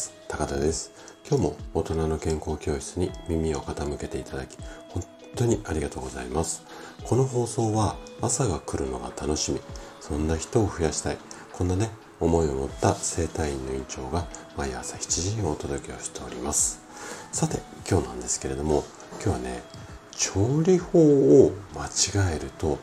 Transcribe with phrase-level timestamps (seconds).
[0.00, 0.14] ます。
[0.28, 0.92] 高田です。
[1.28, 4.56] 今日も大人の健康教室に耳を傾けていただき
[4.88, 5.04] 本
[5.36, 6.64] 当にありがとうございます。
[7.04, 9.60] この放送は朝が来るのが楽しみ。
[10.00, 11.18] そんな人を増やしたい。
[11.52, 14.26] こんなね思いを持った整体院の院長が
[14.56, 16.80] 毎朝7時にお届けをしております。
[17.30, 17.58] さて
[17.88, 18.84] 今日なんですけれども
[19.22, 19.62] 今日はね
[20.12, 22.78] 調理法を間違えると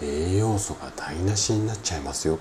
[0.00, 2.38] 栄養素が台無しになっちゃいますよ。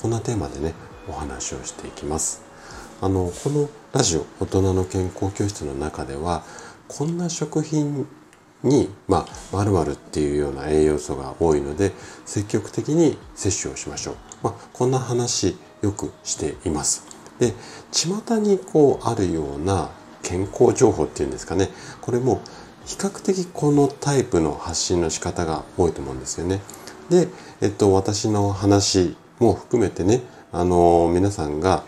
[0.00, 0.74] こんなテーマでね
[1.08, 2.52] お話をしていきます。
[3.02, 6.44] あのこのラジオ大人の健康教室の中では
[6.86, 8.06] こんな食品
[8.62, 11.90] にまあ〇〇っていうような栄養素が多いので
[12.24, 17.04] 積極的に摂取をしましょう、まあ、こんな話よくしています。
[17.40, 17.54] で
[17.90, 19.90] 巷にこうあるような
[20.22, 21.70] 健康情報っていうんですかね。
[22.02, 22.40] これも
[22.86, 26.60] 比較的このタイプの発信の仕方が多いと思うんですよね。
[27.10, 27.26] で、
[27.60, 30.20] えっと、私の話も含めてね
[30.52, 31.82] あの皆さんが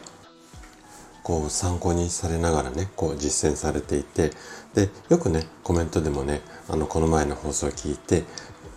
[1.24, 4.30] こう参考にされながらねこう実践されていて
[4.74, 8.22] でよくねコメントでもねあのこの前の放送を聞いて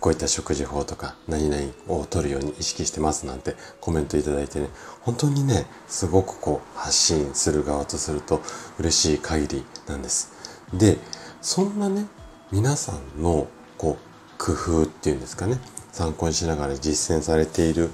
[0.00, 4.68] こういった食事法とか何々を取るように意識してますなんてコメントいただいてね
[5.02, 8.40] 本当にねすごくこう発信する側とすると
[8.78, 10.32] 嬉しい限りなんです。
[10.72, 10.98] で
[11.42, 12.06] そんなね
[12.50, 15.58] 皆さんのこう工夫っていうんですかね
[15.92, 17.90] 参考にしながら実践されている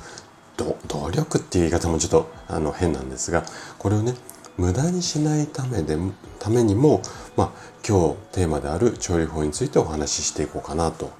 [0.56, 3.44] 努力っていう言い方もちょっとあの変なんですが
[3.78, 4.14] これをね
[4.56, 5.96] 無駄にしないためで
[6.38, 7.02] ためにも、
[7.36, 7.50] まあ、
[7.86, 11.12] 今日テーマである調理法についてお話ししていこうかなと。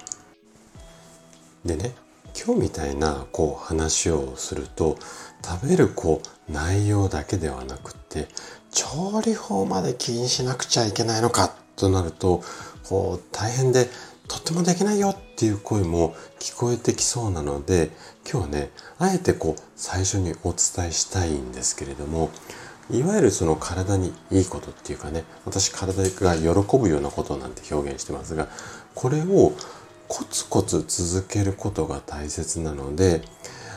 [1.65, 1.95] でね
[2.35, 4.97] 今日みたいなこう話をすると
[5.43, 8.27] 食べるこう内容だけではなくって
[8.71, 12.43] 調理法まで気にしなくちゃいけないのかとなると
[12.87, 13.89] こう大変で
[14.27, 17.91] とってもできないよっていう声も聞こえてきそうなので
[18.29, 22.31] 今日はねあえてこう最初にお伝えしたいんですけれども
[22.91, 28.47] いわゆるその体にいいことっていうかね私体が喜ぶようなことなんて表現してますが
[28.93, 29.53] これを
[30.07, 33.21] コツコツ続けることが大切なので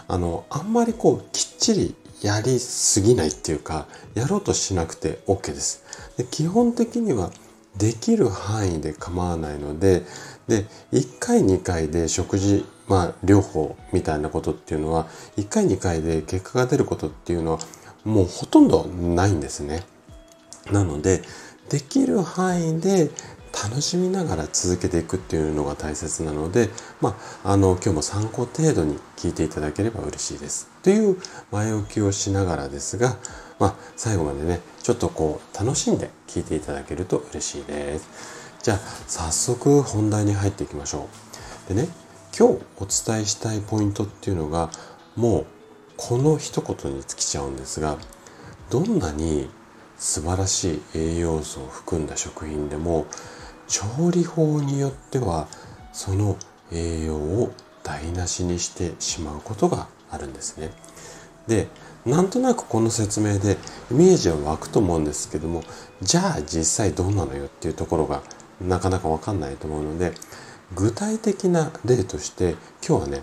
[0.08, 5.84] あのあんまりこうきっちりやりすぎないっていうかやろうとしなくて OK です。
[6.16, 7.30] で基本的には
[7.76, 10.02] できる範囲で構わないので
[10.48, 17.58] で1回2回で食事まあ療法みたいなことっていうのは1回2回で結果が出ることっていうのは
[18.08, 19.84] もうほとんどないんですね。
[20.72, 21.22] なので
[21.68, 23.10] できる範囲で
[23.52, 26.70] 楽しみながら続けていくっていうのが大切なので、
[27.00, 30.68] まあ、あの今日も参考程度に聞いていただければ嬉しいです。
[30.82, 31.16] という
[31.50, 33.16] 前置きをしながらですが、
[33.58, 38.08] まあ、最後までねちょっとこう楽しんで聞いていただけると嬉しいです。
[38.62, 41.08] じゃあ早速本題に入っていきましょ
[41.66, 41.74] う。
[41.74, 41.88] でね
[42.38, 44.70] 今日お伝えしたいポイントっていうのが
[45.16, 45.46] もう
[45.98, 47.98] この一言に尽きちゃうんですが
[48.70, 49.50] どんなに
[49.98, 53.06] 素晴らしい栄養素を含んだ食品でも
[53.66, 55.48] 調理法によっては
[55.92, 56.38] その
[56.72, 60.70] 栄養を台無しにしてしまうことがあるんですね。
[61.48, 61.66] で
[62.06, 63.56] なんとなくこの説明で
[63.90, 65.62] イメージは湧くと思うんですけども
[66.00, 68.22] じゃあ実際どうなのよっていうところが
[68.60, 70.12] なかなかわかんないと思うので
[70.74, 72.54] 具体的な例として
[72.86, 73.22] 今日はね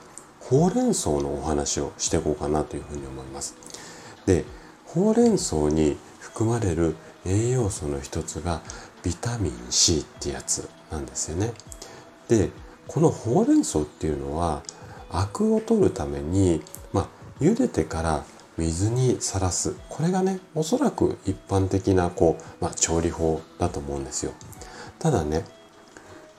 [0.50, 3.56] ほうれん草のお話をしていこうかなというふうに思います。
[4.25, 4.45] で
[4.85, 6.95] ほうれん草に含まれる
[7.25, 8.61] 栄養素の一つが
[9.03, 11.53] ビタミン C ってやつなんですよね。
[12.28, 12.50] で
[12.88, 14.61] このほうれん草っていうのは
[15.09, 16.61] アクを取るために、
[16.94, 17.07] まあ、
[17.39, 18.23] 茹でてから
[18.57, 24.34] 水にさらすこれがねおそらく一般的なこう、まあ、調理法だと思うんですよ。
[25.00, 25.44] ただね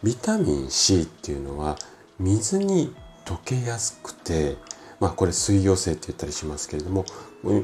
[0.02, 1.76] ビタミン C っていうのは
[2.18, 2.94] 水に
[3.26, 4.56] 溶けやすくて
[5.00, 7.04] まあこれ水溶性って言ったりしますけれども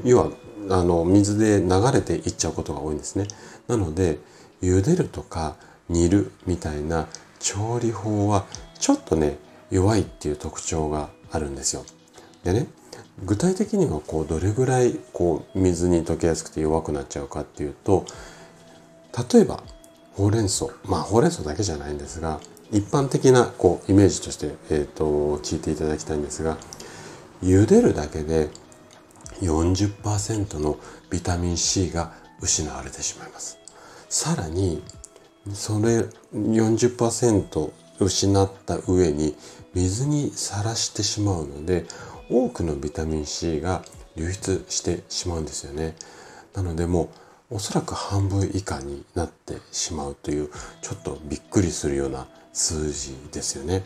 [0.04, 0.30] 要は
[0.70, 3.26] あの水で流れていっちゃうことが多いんですね。
[3.66, 4.18] なので
[4.60, 5.56] 茹でるとか
[5.88, 7.08] 煮るみたいな
[7.40, 8.44] 調理法は
[8.78, 9.38] ちょっとね
[9.70, 11.84] 弱いっていう特徴があるんですよ。
[12.44, 12.66] でね
[13.24, 18.04] 具体的にはこうどれぐらいこう水に溶けやすくて弱くなっちゃうかっていうと
[19.32, 19.62] 例えば
[20.14, 22.40] ほうれん草まあほうれん草だけじゃないんですが
[22.72, 26.56] 一般的なこうイメージとして、えーと、聞いていただきたいんですが
[27.42, 28.48] 茹でるだけで
[29.40, 30.78] 40%の
[31.10, 33.58] ビタミン C が失われてしまいます。
[34.08, 34.82] さらに
[35.52, 39.36] それ40%失った上に
[39.74, 41.84] 水にさらしてしまうので
[42.30, 43.82] 多くのビタミン C が
[44.16, 45.94] 流出してしまうんですよね。
[46.54, 47.10] なのでも
[47.50, 53.84] うおそらく半分以下になってしまうというちょっとびっくりするような数字ですよね。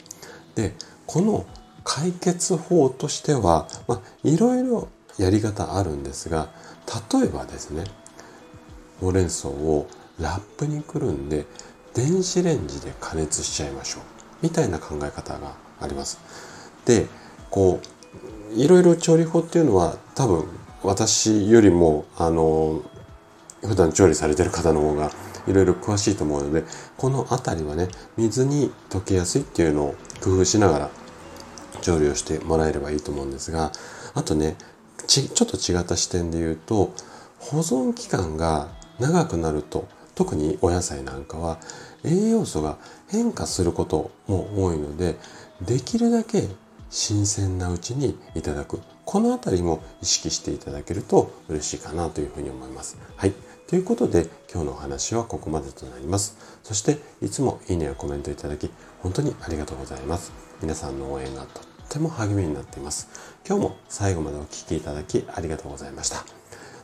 [0.54, 0.74] で
[1.06, 1.46] この
[1.84, 6.48] 解決法としては、まあ、いろいろやり方あるんですが
[7.12, 7.84] 例えばですね
[9.00, 9.86] ほうれん草を
[10.18, 11.46] ラップにくるんで
[11.94, 14.02] 電子レンジで加熱しちゃいましょう
[14.42, 16.18] みたいな考え方があります
[16.84, 17.06] で
[17.50, 17.80] こ
[18.52, 20.44] ういろいろ調理法っていうのは多分
[20.82, 22.82] 私よりもあの
[23.62, 25.10] 普段調理されてる方の方が
[25.46, 26.64] いろいろ詳しいと思うので
[26.96, 30.90] この辺りはね水に溶けやすいっていうのを工夫しながら
[31.80, 33.72] 調理をしてもらえればいいと思うんですが
[34.14, 34.56] あとね
[35.06, 36.92] ちちょっと違った視点で言うと
[37.38, 38.68] 保存期間が
[38.98, 41.58] 長くなると特にお野菜なんかは
[42.04, 45.16] 栄養素が変化することも多いので
[45.60, 46.48] できるだけ
[46.90, 52.98] 新鮮なうちにいただくこの辺りも意識していただけると嬉しいかなというふうに思います。
[53.16, 53.45] はい。
[53.66, 56.36] ということで今日のお話はここまでとなります。
[56.62, 58.70] そしていつもいいねやコメントいただき
[59.00, 60.32] 本当にありがとうございます。
[60.62, 63.08] 皆さんの応援がとっても励みになっています。
[63.46, 66.24] 今日も最後までお聴きいただきありがとうございました。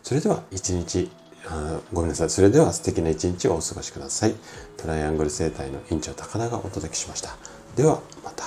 [0.02, 1.08] それでは一日
[1.92, 2.30] ごめんなさい。
[2.30, 4.34] それでは素敵な一日をお過ごしください。
[4.76, 7.36] トライアングル生態の院長高田がお届けしました。
[7.76, 8.44] ではまた。